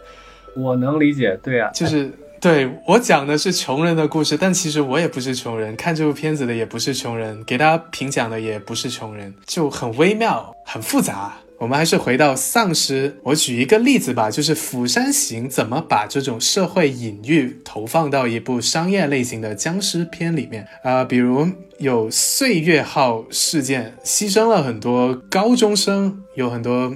[0.55, 11.37] 我能理解，对啊，就是对我讲的是穷人的故事，但其实我也不是穷人，看这部片子的也不是穷人，给大家评奖的也不是穷人，就很微妙，很复杂。
[11.57, 13.17] 我们还是回到丧尸。
[13.23, 21.03] 我举一个例子吧，就是《釜山行》怎么把这种社会隐喻投放到一部商业类型的僵尸片里面啊？
[21.03, 21.47] 比如
[21.79, 26.93] 有岁月号事件，牺牲了很多高中生，有很多。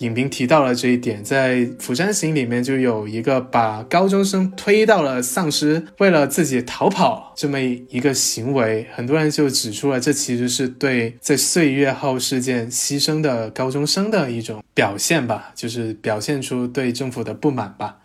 [0.00, 17.98] 影评提到了这一点，在《釜山行》里面就有一个把高中生推到了丧尸，为了自己逃跑这么一个行为，很多人就指出了这其实是对在岁月号事件牺牲的高中生的一种表现吧，就是表现出对政府的不满吧。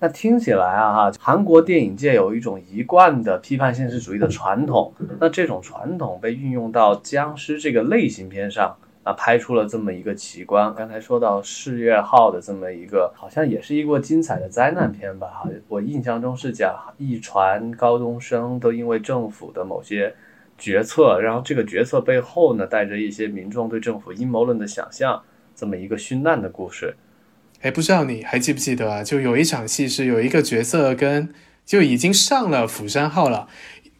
[0.00, 8.74] 那听起来啊，哈，韩国电影界有一种一贯的批判现实主义的传统，那这种传统被运用到僵尸这个类型片上。
[9.08, 10.74] 啊，拍出了这么一个奇观。
[10.74, 15.28] 刚才说到《世越号》的这么一个，好像也是一个精彩的灾难片吧？
[15.28, 20.14] 哈，我印象中是讲一船高中生都因为政府的某些
[20.58, 25.22] 决策，然后这个决策背后呢，带着一些民众对政府阴谋论的想象，
[25.56, 26.94] 这么一个殉难的故事。
[27.62, 29.02] 哎，不知道你还记不记得啊？
[29.02, 31.32] 就有一场戏是有一个角色跟
[31.64, 33.48] 就已经上了釜山号了，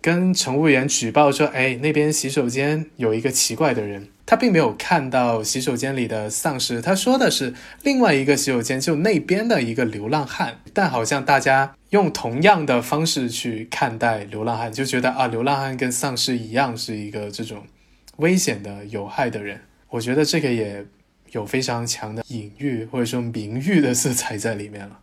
[0.03, 10.59] 跟乘务员举报说：“哎，那边洗手间有一个奇怪的人。”他并没有看到洗手间里的丧尸，他说的是另外一个洗手间，就那边的一个流浪汉。
[10.75, 17.65] 但好像大家用同样的方式去看待流浪汉，就觉得啊，流浪汉跟丧尸一样是一个这种
[18.19, 19.59] 危险的、有害的人。
[19.89, 20.85] 我觉得这个也
[21.31, 24.99] 有非常强的隐喻或者说名誉的色彩在里面了。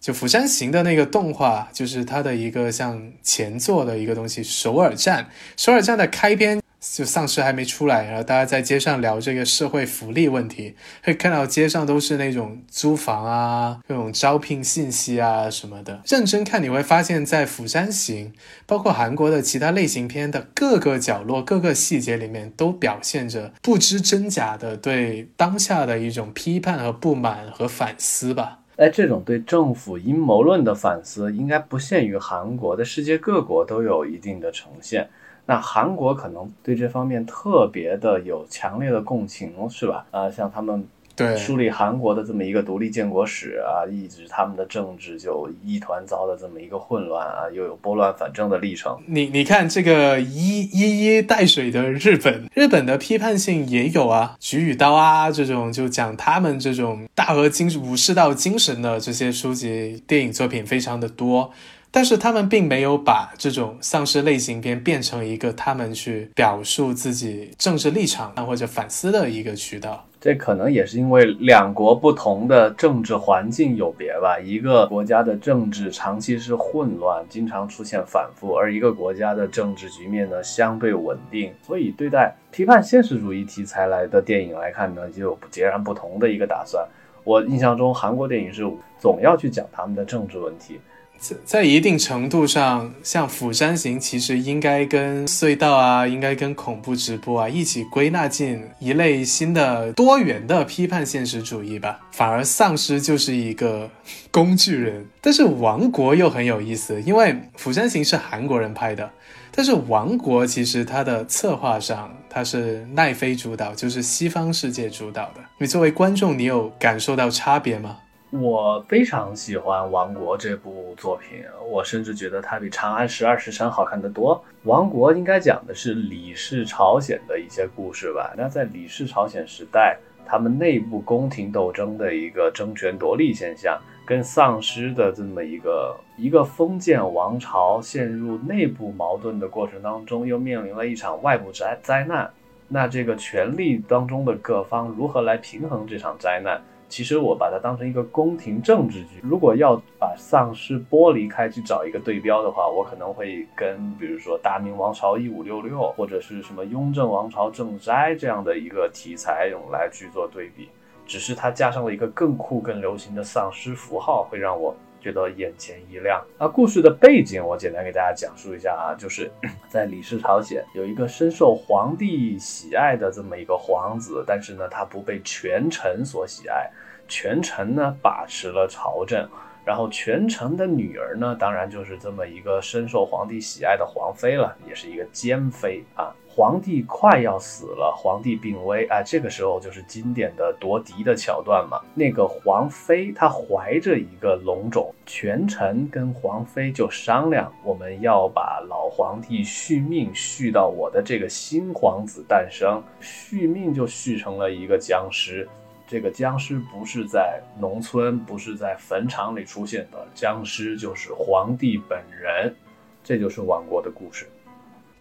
[0.00, 5.24] 就《釜山行》的那个动画，就是它的一个像前作的一个东西，《首尔站》。
[5.56, 6.62] 首尔站的开篇。
[6.80, 16.00] 就丧尸还没出来，然后大家在街上聊这个社会福利问题，会看到街上都是那种租房啊、各种招聘信息啊什么的。
[16.06, 18.32] 认真看你会发现，在《釜山行》
[18.64, 28.60] 包括韩国的其他类型片的各个角落、各个细节里面，都表现着不知真假的对当下的一种批判和不满和反思吧。
[28.76, 35.10] 哎，这种对政府阴谋论的反思，应该不限于韩国，在世界各国都有一定的呈现。
[35.50, 40.04] 那韩国可能对这方面特别的有强烈的共情，是吧？
[40.10, 48.94] 啊，像他们对梳理韩国的这么一个独立建国史啊，一直他们的政治就一团糟的这么一个混乱啊，又有拨乱反正的历程。
[49.06, 61.50] 你你看这个一一一带水的日本，日本的批判性也有啊，菊与刀啊这种就讲他们这种大和精武士道精神的这些书籍、电影作品非常的多。
[61.90, 70.04] 但是他们并没有把这种丧尸类型片变成一个他们去表述自己政治立场啊或者反思的一个渠道。
[70.20, 74.36] 这可能也是因为两国不同的政治环境有别吧。
[74.38, 81.52] 一个国家的政治长期是混乱，经常出现反复，而一个国家的政治局面呢相对稳定。
[81.62, 86.84] 所以对待批判现实主义题材来的电影来看呢，就有截然不同的一个打算。
[87.22, 90.80] 我印象中，韩国电影是总要去讲他们的政治问题。
[91.18, 101.98] 在在一定程度上，像《釜山行》其实应该跟隧道啊，应该跟恐怖直播啊一起归纳进一类新的多元的批判现实主义吧。
[102.12, 103.90] 反而丧尸就是一个
[104.30, 109.10] 工具人，但是王国又很有意思，因为《釜山行》是韩国人拍的，
[109.50, 115.40] 但是王国其实它的策划上它是奈飞主导，就是西方世界主导的。
[115.58, 117.96] 你作为观众，你有感受到差别吗？
[118.30, 124.36] 我非常喜欢《王国》这部作品，我甚至觉得它比《长安十二时辰》好看得多。
[124.64, 128.34] 《王国》应该讲的是李氏朝鲜的一些故事吧？
[128.36, 142.30] 那在李氏朝鲜时代，他们内部宫廷斗争的一个争权夺利现象，跟丧失的这么一个一个封建王朝陷入内部矛盾的过程当中，又面临了一场外部灾灾难。
[142.68, 146.60] 那这个权力当中的各方如何来平衡这场灾难？
[146.88, 149.20] 其实我把它当成一个宫廷政治剧。
[149.22, 160.68] 如果要把丧尸剥离开去找一个对标的话，我可能会跟比如说大明王朝一五六六，或者是什么雍正王朝正斋这样的一个题材用来去做对比。
[161.06, 164.74] 只是它加上了一个更酷、更流行的丧尸符号，会让我
[165.08, 166.22] 觉得眼前一亮。
[166.38, 169.30] 那故事的背景我简单给大家讲述一下啊，就是
[169.70, 176.70] 在李氏朝鲜有一个深受皇帝喜爱的这么一个皇子，但是呢，他不被权臣所喜爱。
[177.08, 179.26] 权臣呢把持了朝政，
[179.68, 186.10] 然后权臣的女儿呢，当然就是这么一个深受皇帝喜爱的皇妃了，也是一个奸妃啊。
[186.26, 191.82] 皇帝快要死了，皇帝病危啊，这个时候就是经典的夺嫡的桥段嘛。
[191.92, 205.46] 那个皇妃她怀着一个龙种，权臣跟皇妃就商量，我们要把老皇帝续命，续到我的这个新皇子诞生，续命就续成了一个僵尸。
[205.88, 212.54] 这个僵尸不是在农村，不是在坟场里出现的，僵尸就是皇帝本人，
[213.02, 214.28] 这就是王国的故事。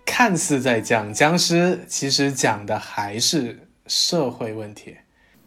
[0.06, 4.96] 看似在讲僵尸，其实讲的还是社会问题。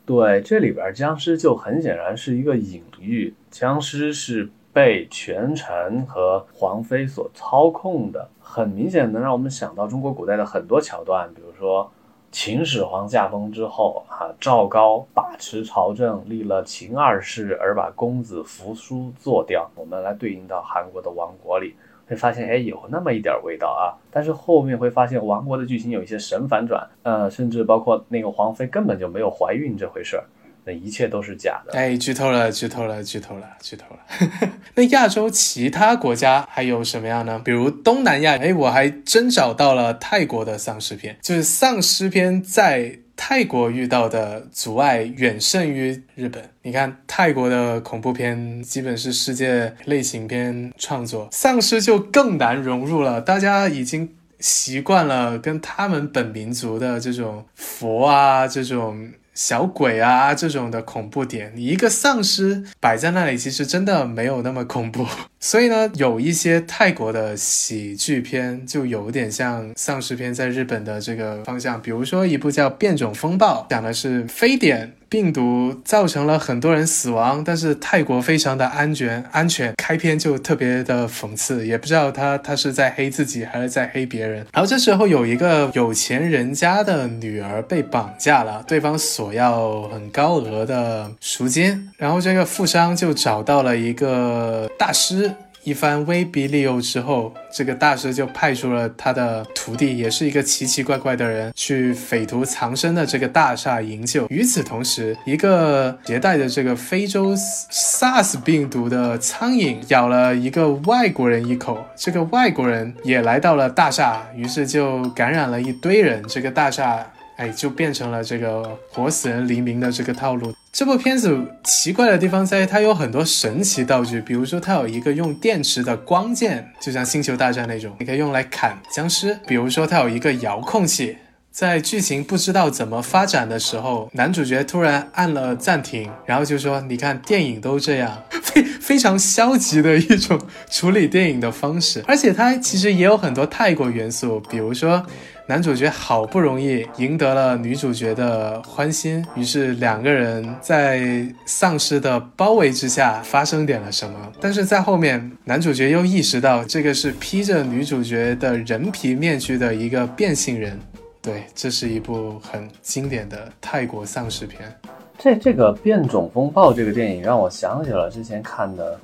[0.05, 11.91] 对，这里边僵尸就很显然是一个隐喻，僵尸是被权臣和皇妃所操控的，很明显能让我们想到中国古代的很多桥段，比如说。
[12.33, 19.69] 秦始皇驾崩之后，啊，赵高把持朝政，立了秦二世，而把公子扶苏做掉。
[19.75, 21.75] 我们来对应到韩国的王国里，
[22.07, 23.99] 会发现，哎，有那么一点味道啊。
[24.13, 30.25] 但是后面会发现，王国的剧情有一些神反转，呃，甚至包括那个皇妃根本就没有怀孕这回事儿。
[30.75, 31.73] 一切都是假的。
[31.73, 34.51] 哎，剧透了，剧透了，剧透了，剧透了。
[34.75, 37.41] 那亚洲其他国家还有什么样呢？
[37.45, 46.43] 比如东南亚，哎，我还真找到了泰国的丧尸片，就是丧尸片在泰国遇到的阻碍远胜于日本。
[46.63, 53.21] 你看泰国的恐怖片基本是世界类型片创作，丧尸就更难融入了。
[53.21, 59.11] 大家已经习惯了跟他们本民族的这种佛啊，这种。
[59.41, 65.07] 小鬼啊，这种的恐怖点，你一个丧尸摆在那里，其实真的没有那么恐怖。
[65.41, 79.75] 所以呢，有一些泰国的喜剧片就有点像丧尸片在日本的这个方向，比如说一部叫《变种风暴》，讲的是非典病毒造成了很多人死亡，但是泰国非常的安全，安全。
[79.77, 84.47] 开篇就特别的讽刺，也不知道他他是在黑自己还是在黑别人。
[84.53, 95.35] 然后这时候有一个有钱人家的女儿被绑架了，对方索要很高额的赎金，然后这个富商就找到了一个大师。
[95.63, 104.27] 一番威逼利诱之后，这个大师就派出了他的徒弟，也是一个奇奇怪怪的人，去匪徒藏身的这个大厦营救。
[104.31, 116.25] 与此同时，一个携带着这个非洲 SARS 病毒的苍蝇咬了一个外国人一口，这个外国人也来到了大厦，于是就感染了一堆人。
[116.27, 117.07] 这个大厦。
[117.41, 120.55] 哎，就变成了这个活死人黎明的这个套路。
[120.71, 121.35] 这部片子
[121.65, 129.35] 奇怪的地方在于，它有很多神奇道具，比如说它有一个用电池的光剑，就像星球大战那种，你可以用来砍僵尸。
[129.47, 131.17] 比如说它有一个遥控器，
[131.61, 140.41] 在剧情不知道怎么发展的时候，男主角突然按了暂停，然后就说：“你看，电影都这样。” 非非常消极的一种
[140.71, 142.03] 处理电影的方式。
[142.07, 145.05] 而且它其实也有很多泰国元素，比如说。
[145.47, 154.17] 男主角好不容易赢得了女主角的欢心，于是两个人在丧尸的包围之下发生点了什么。
[154.41, 160.79] 但是在后面，男主角又意识到这个是披着女主角的人皮面具的一个变性人。
[161.23, 164.75] 对，这是一部很经典的泰国丧尸片。
[165.19, 168.99] 这这个变种风暴这个电影让我想起了之前看的。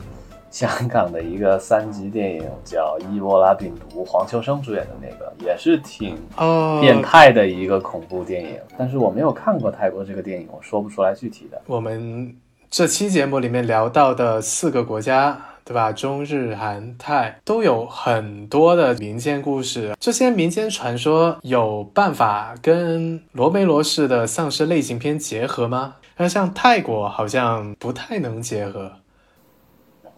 [0.49, 6.17] 香港的一个三级电影叫《伊波拉病毒》，黄秋生主演的那个也是挺
[6.81, 8.57] 变态的一个恐怖电影。
[8.79, 11.61] 但是我没有看过泰国这个电影，我说不出来具体的。
[11.67, 12.35] 我们
[12.71, 15.91] 这期节目里面聊到的四个国家，对吧？
[15.91, 19.97] 中日韩泰都有很多的民间故事。
[19.99, 25.97] 这些民间传说有办法跟罗梅罗式的丧尸类型片结合吗？
[26.19, 28.93] 那像泰国好像不太能结合。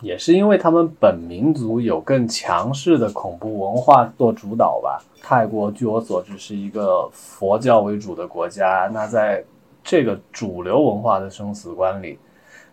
[0.02, 5.02] 也是因为他们本民族有更强势的恐怖文化做主导吧。
[5.22, 9.42] 泰国据我所知是一个佛教为主的国家，那在
[9.82, 12.18] 这个主流文化的生死观里，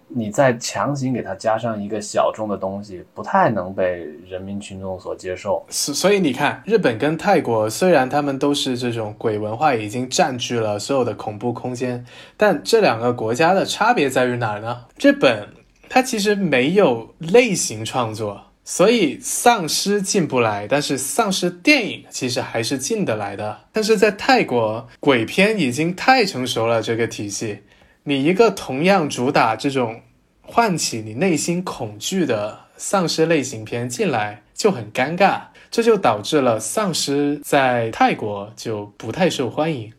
[0.08, 5.66] 你再强行给它加上一个小众的东西，不太能被人民群众所接受。
[5.70, 12.06] 所所以你看，日本跟泰国虽然他们都是这种鬼文化已经占据了所有的恐怖空间，
[12.38, 14.86] 但这两个国家的差别在于哪儿呢？
[15.00, 15.50] 日本。
[15.88, 23.60] 它其实没有类型创作，所以丧尸进不来，但是丧尸电影其实还是进得来的。
[23.72, 27.60] 但是在泰国，鬼片已经太成熟了，这个体系，
[28.08, 30.00] 你一个同样主打这种
[30.44, 35.42] 唤起你内心恐惧的丧尸类型片进来就很尴尬，
[35.72, 39.92] 这就导致了丧尸在泰国就不太受欢迎。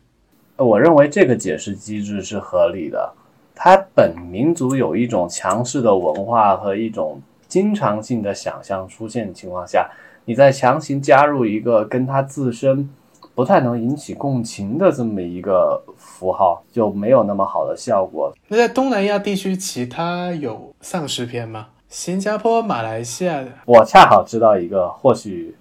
[0.55, 3.13] 我认为这个解释机制是合理的。
[3.53, 9.91] 它本民族有一种强势的文化和一种经常性的想象出现的情况下，
[10.23, 12.89] 你再强行加入一个跟它自身
[13.37, 18.33] 不太能引起共情的这么一个符号，就没有那么好的效果。
[18.47, 21.67] 那在东南亚地区，其他有丧尸片吗？
[21.87, 25.55] 新加坡、马来西亚，我恰好知道一个，或许，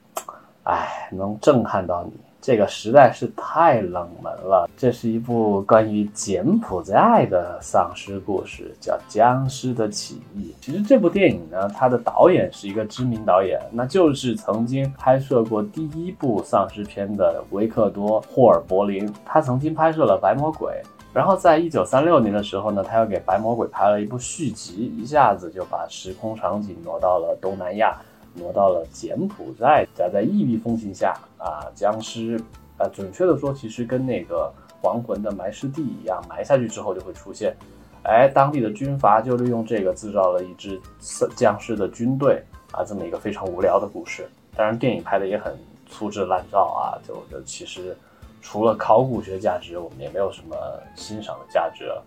[0.63, 2.13] 哎，能震撼到你。
[2.47, 4.71] 这个实在是太冷门了。
[4.77, 10.55] 这是一部关于柬埔寨的丧尸故事，叫《僵尸的起义》。
[10.65, 19.13] 其实这部电影呢，它的导演是一个知名导演，那就是曾经拍摄过第一部丧尸片的维克多·霍尔柏林。
[19.25, 20.73] 他曾经拍摄了《白魔鬼》，
[21.13, 27.97] 然后在一九三六年的时候呢，他又给《白魔鬼》拍了一部续集，一下子就把时空场景挪到了东南亚。
[28.37, 32.41] 挪到了柬埔寨，夹在异域风情下啊，僵尸
[32.79, 37.57] 啊，准确的说，其实跟那个亡魂的埋尸地一样，埋下去之后就会出现。
[38.05, 40.81] 哎，当地的军阀就利用这个制造了一支
[41.35, 44.29] 僵尸的军队啊，这么一个非常无聊的故事。
[44.55, 45.57] 当然，电影拍的也很
[45.89, 47.97] 粗制滥造啊，就就其实
[48.41, 50.57] 除了考古学价值，我们也没有什么
[50.95, 52.05] 欣赏的价值了。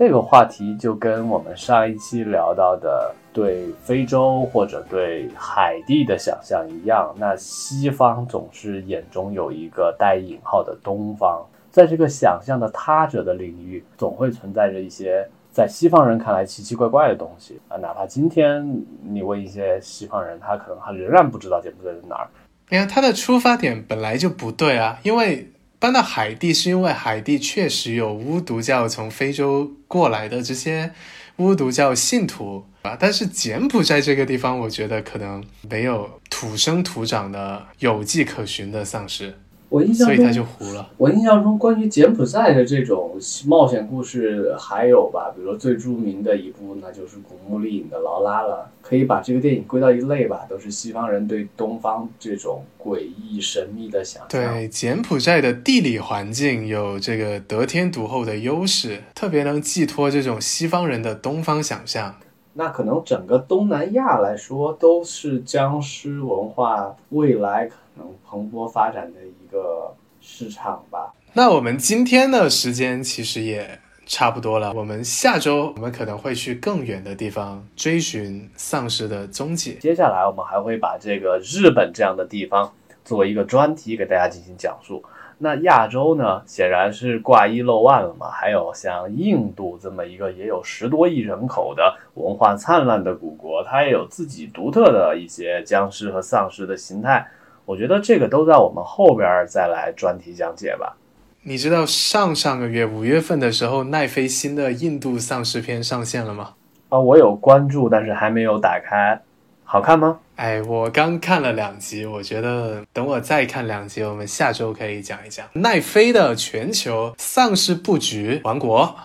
[0.00, 22.26] 这个话题就跟我们上一期聊到的对非洲或者对海地的想象一样，那西方总是眼中有一个带引号的东方，在这个想象的他者的领域，总会存在着一些在西方人看来奇奇怪怪的东西啊，哪怕今天你问一些西方人，他可能还仍然不知道柬埔寨在哪儿。
[22.70, 25.52] 你看他的出发点本来就不对啊，因为。
[25.80, 30.92] 搬到海地是因为海地确实有巫毒教从非洲过来的这些
[31.38, 32.96] 巫毒教信徒啊。
[33.00, 39.40] 但是柬埔寨这个地方，我觉得可能没有土生土长的有迹可循的丧尸。
[39.70, 40.90] 我印象中，所以他就糊了。
[40.96, 43.16] 我印象中，关于柬埔寨的这种
[43.46, 48.68] 冒险故事还有吧，比如说最著名的一部，那就是古墓丽影的劳拉了。
[48.82, 54.28] 可以把这个电影归到一类吧，都是西方人对东方这种诡异神秘的想象。
[54.28, 62.16] 对，柬埔寨的地理环境有这个得天独厚的优势，特别能寄托这种西方人的东方想象。
[62.54, 69.20] 那可能整个东南亚来说，都是僵尸文化未来可能蓬勃发展的。
[69.50, 71.12] 个市场吧。
[71.32, 74.72] 那我们今天的时间其实也差不多了。
[74.74, 79.78] 我们下周我们可能会去更远的地方追寻丧尸的踪迹。
[79.80, 82.72] 接下来我们还会把这个日本这样的地方
[83.04, 85.02] 作为一个专题给大家进行讲述。
[85.42, 88.28] 那亚洲呢，显然是挂一漏万了嘛。
[88.30, 97.26] 还有像印度这么一个也有十多亿人口的文化灿烂的古国，它也有自己独特的一些僵尸和丧尸的形态。
[97.70, 100.96] 我觉得这个都在我们后边再来专题讲解吧。
[101.44, 106.54] 你知道上上个月五月份的时候，奈飞新的印度丧尸片上线了吗？
[106.88, 109.20] 啊，我有关注，但是还没有打开。
[109.62, 110.18] 好看吗？
[110.34, 118.96] 哎，我刚看了两集，我觉得等我再看两集，我们下周可以讲一讲奈飞的全球丧尸布局王国。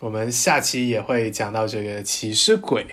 [0.00, 2.86] 我们下期也会讲到这个起尸鬼。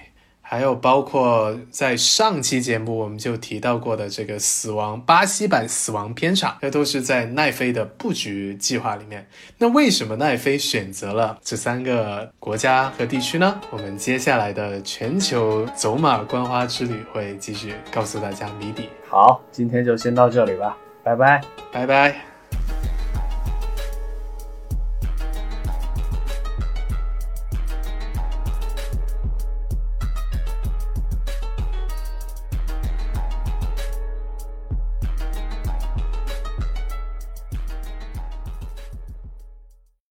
[0.52, 9.26] 还有包括在上期节目我们就提到过的这个死亡巴西版死亡片场，这都是在奈飞的布局计划里面。
[9.58, 13.62] 那为什么奈飞选择了这三个国家和地区呢？
[13.70, 18.90] 我们接下来的全球走马观花之旅会继续告诉大家谜底。
[19.08, 21.42] 好，今天就先到这里吧，拜拜，
[21.72, 23.01] 拜拜。